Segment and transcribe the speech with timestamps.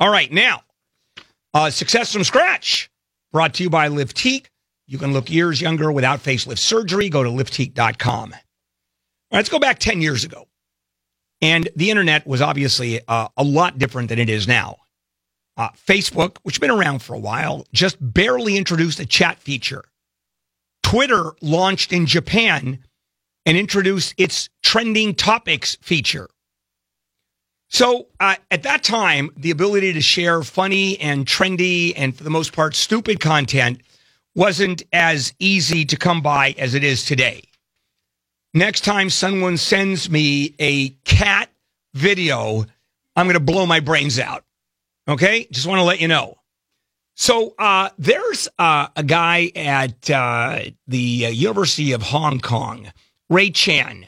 [0.00, 0.62] All right, now,
[1.52, 2.90] uh, success from scratch,
[3.32, 4.46] brought to you by Liftique.
[4.86, 7.10] You can look years younger without facelift surgery.
[7.10, 8.32] Go to liftique.com.
[8.32, 8.42] All right,
[9.30, 10.48] let's go back 10 years ago.
[11.42, 14.78] And the internet was obviously uh, a lot different than it is now.
[15.58, 19.84] Uh, Facebook, which has been around for a while, just barely introduced a chat feature.
[20.82, 22.78] Twitter launched in Japan
[23.44, 26.30] and introduced its trending topics feature.
[27.70, 32.30] So uh, at that time, the ability to share funny and trendy and for the
[32.30, 33.80] most part stupid content
[34.34, 37.42] wasn't as easy to come by as it is today.
[38.52, 41.48] Next time someone sends me a cat
[41.94, 42.64] video,
[43.14, 44.44] I'm going to blow my brains out.
[45.06, 45.46] Okay?
[45.52, 46.38] Just want to let you know.
[47.14, 52.92] So uh, there's uh, a guy at uh, the uh, University of Hong Kong,
[53.28, 54.06] Ray Chan,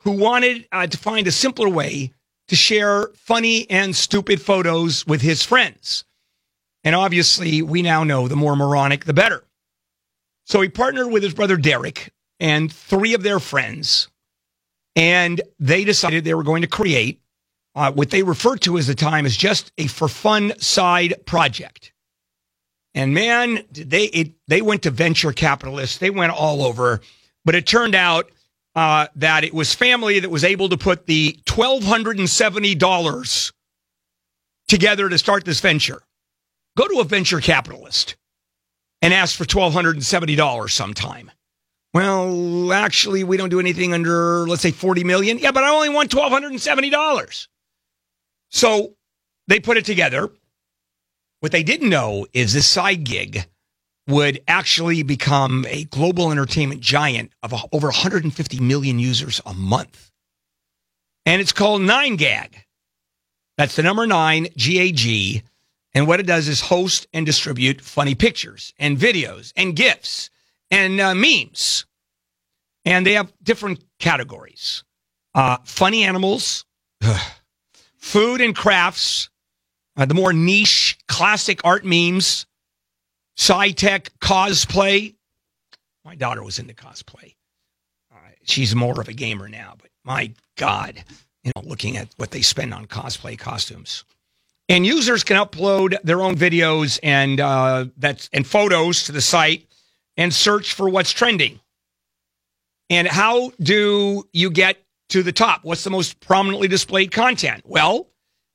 [0.00, 2.12] who wanted uh, to find a simpler way
[2.48, 6.04] to share funny and stupid photos with his friends.
[6.84, 9.44] And obviously, we now know the more moronic, the better.
[10.44, 14.08] So he partnered with his brother Derek and three of their friends,
[14.96, 17.20] and they decided they were going to create
[17.74, 21.92] uh, what they referred to as the time as just a for fun side project.
[22.94, 27.00] And man, they it, they went to venture capitalists, they went all over,
[27.44, 28.30] but it turned out
[28.74, 32.74] uh, that it was family that was able to put the twelve hundred and seventy
[32.74, 33.52] dollars
[34.68, 36.02] together to start this venture.
[36.76, 38.16] Go to a venture capitalist
[39.02, 41.30] and ask for twelve hundred and seventy dollars sometime.
[41.92, 45.38] Well, actually, we don't do anything under, let's say, forty million.
[45.38, 47.48] Yeah, but I only want twelve hundred and seventy dollars.
[48.50, 48.94] So
[49.48, 50.30] they put it together.
[51.40, 53.46] What they didn't know is this side gig
[54.08, 60.10] would actually become a global entertainment giant of over 150 million users a month.
[61.24, 62.54] And it's called 9gag.
[63.56, 65.44] That's the number 9 GAG.
[65.94, 70.30] And what it does is host and distribute funny pictures and videos and GIFs
[70.70, 71.86] and uh, memes.
[72.84, 74.82] And they have different categories
[75.34, 76.64] uh, funny animals,
[77.96, 79.30] food and crafts,
[79.96, 82.46] uh, the more niche classic art memes,
[83.36, 85.14] sci-tech cosplay.
[86.04, 87.34] My daughter was into cosplay.
[88.12, 91.02] Uh, she's more of a gamer now, but my God,
[91.44, 94.04] you know, looking at what they spend on cosplay costumes.
[94.68, 99.66] And users can upload their own videos and uh, that's and photos to the site
[100.16, 101.60] and search for what's trending.
[102.88, 104.78] And how do you get
[105.10, 105.64] to the top?
[105.64, 107.62] What's the most prominently displayed content?
[107.66, 108.08] Well,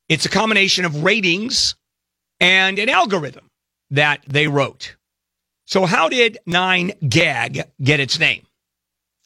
[0.09, 1.75] it's a combination of ratings
[2.39, 3.46] and an algorithm
[3.91, 4.95] that they wrote.
[5.65, 8.45] So, how did 9gag get its name?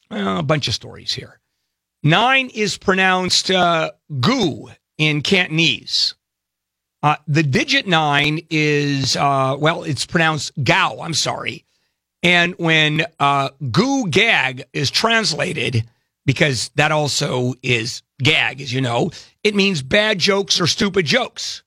[0.09, 1.39] Well, a bunch of stories here.
[2.03, 3.91] Nine is pronounced uh,
[4.97, 6.15] in Cantonese.
[7.03, 10.99] Uh, the digit nine is, uh, well, it's pronounced gao.
[11.01, 11.65] I'm sorry.
[12.23, 13.49] And when uh,
[14.09, 15.87] gag is translated,
[16.25, 19.11] because that also is gag, as you know,
[19.43, 21.63] it means bad jokes or stupid jokes.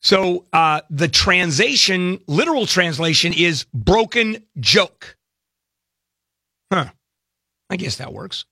[0.00, 5.16] So uh, the translation, literal translation, is broken joke.
[6.72, 6.90] Huh.
[7.70, 8.44] I guess that works.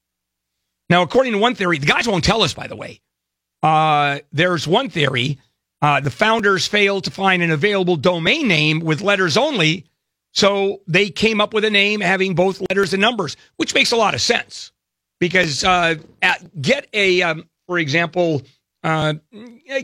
[0.91, 3.01] Now, according to one theory, the guys won't tell us, by the way.
[3.63, 5.39] Uh, there's one theory.
[5.83, 9.87] Uh, the founders failed to find an available domain name with letters only
[10.37, 13.97] so they came up with a name having both letters and numbers, which makes a
[13.97, 14.71] lot of sense
[15.19, 18.43] because uh, at, get a, um, for example,
[18.87, 19.15] uh,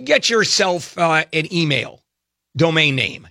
[0.05, 2.03] get yourself uh, an email
[2.57, 3.29] domain name,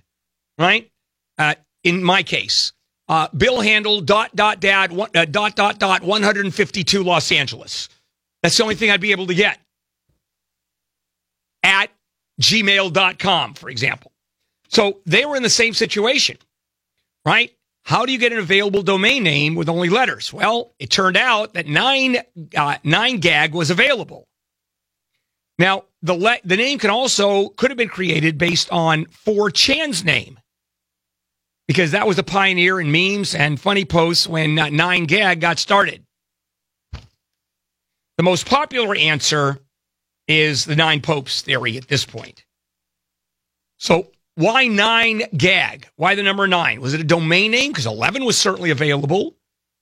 [0.58, 0.90] right?
[1.38, 2.72] Uh, in my case,
[3.08, 7.88] uh, Bill Handel dot dot dad one, uh, dot dot dot 152 Los Angeles.
[8.42, 9.58] That's the only thing I'd be able to get
[11.62, 11.90] at
[12.40, 14.12] gmail.com, for example.
[14.68, 16.38] So they were in the same situation
[17.24, 17.52] right?
[17.84, 20.32] How do you get an available domain name with only letters?
[20.32, 22.18] Well, it turned out that nine
[22.56, 24.28] uh, nine gag was available.
[25.58, 30.38] Now, the le- the name can also could have been created based on 4chan's name
[31.68, 35.58] because that was a pioneer in memes and funny posts when uh, nine gag got
[35.58, 36.04] started.
[38.16, 39.58] The most popular answer
[40.28, 42.44] is the nine popes theory at this point.
[43.78, 45.88] So why nine gag?
[45.96, 46.80] Why the number nine?
[46.80, 47.72] Was it a domain name?
[47.72, 49.36] Because 11 was certainly available.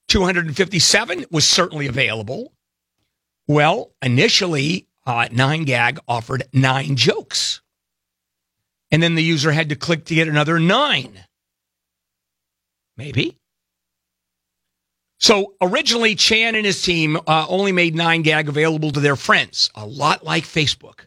[0.09, 2.53] 257 was certainly available.
[3.47, 7.61] Well, initially, uh, 9gag offered nine jokes.
[8.93, 11.19] And then the user had to click to get another nine.
[12.97, 13.37] Maybe.
[15.19, 19.85] So originally, Chan and his team uh, only made 9gag available to their friends, a
[19.85, 21.07] lot like Facebook.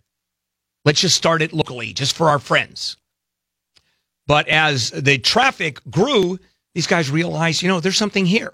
[0.85, 2.97] Let's just start it locally, just for our friends.
[4.27, 6.39] But as the traffic grew,
[6.75, 8.53] these guys realized, you know, there's something here.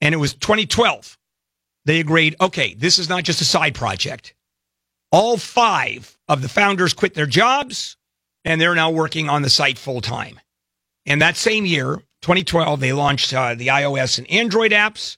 [0.00, 1.16] And it was 2012.
[1.86, 4.34] They agreed, okay, this is not just a side project.
[5.12, 7.96] All five of the founders quit their jobs
[8.44, 10.40] and they're now working on the site full time.
[11.06, 15.16] And that same year, 2012, they launched uh, the iOS and Android apps,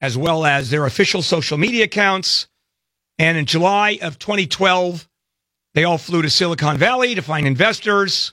[0.00, 2.46] as well as their official social media accounts.
[3.18, 5.08] And in July of 2012,
[5.74, 8.32] they all flew to Silicon Valley to find investors.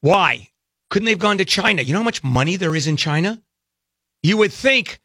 [0.00, 0.48] Why?
[0.90, 1.82] Couldn't they have gone to China?
[1.82, 3.40] You know how much money there is in China?
[4.24, 5.00] You would think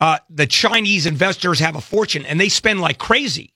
[0.00, 3.54] uh, the Chinese investors have a fortune and they spend like crazy.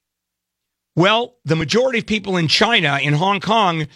[0.97, 3.89] Well, the majority of people in China, in Hong Kong,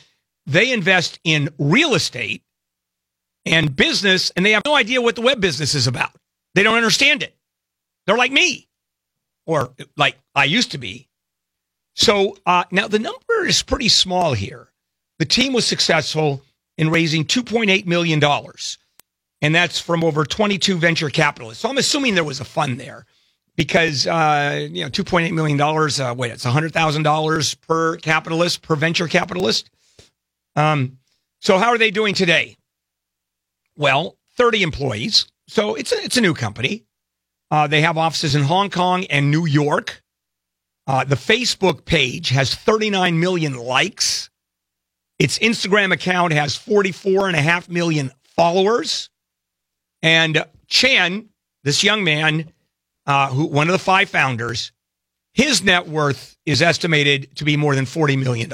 [0.47, 2.43] they invest in real estate
[3.45, 6.11] and business, and they have no idea what the web business is about.
[6.55, 7.37] They don't understand it.
[8.07, 8.69] They're like me,
[9.47, 11.09] or like I used to be.
[11.95, 14.69] So uh, now the number is pretty small here.
[15.19, 16.43] The team was successful
[16.77, 18.21] in raising $2.8 million,
[19.41, 21.63] and that's from over 22 venture capitalists.
[21.63, 23.07] So I'm assuming there was a fund there
[23.57, 29.71] because, uh, you know, $2.8 million, uh, wait, it's $100,000 per capitalist, per venture capitalist.
[30.57, 30.99] Um,
[31.41, 32.57] so how are they doing today?
[33.77, 35.27] Well, 30 employees.
[35.47, 36.85] So it's a, it's a new company.
[37.51, 40.03] Uh, they have offices in Hong Kong and New York.
[40.87, 44.31] Uh, the Facebook page has 39 million likes.
[45.19, 49.11] Its Instagram account has 44 and a half million followers.
[50.03, 51.29] And Chan,
[51.65, 52.53] this young man,
[53.07, 54.73] uh, who one of the five founders,
[55.33, 58.53] his net worth is estimated to be more than $40 million.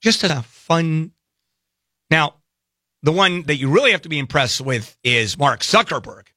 [0.00, 1.12] Just a fun.
[2.10, 2.34] Now,
[3.02, 6.28] the one that you really have to be impressed with is Mark Zuckerberg,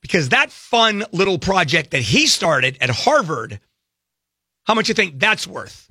[0.00, 3.60] because that fun little project that he started at Harvard,
[4.64, 5.85] how much you think that's worth?